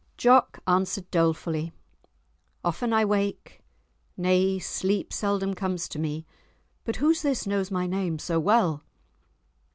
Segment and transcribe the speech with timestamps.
[0.17, 1.73] Jock answered dolefully,
[2.65, 3.61] "Often I wake,
[4.17, 8.83] nay, sleep seldom comes to me—but who's this knows my name so well?"